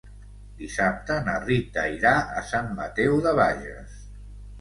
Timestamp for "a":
2.39-2.41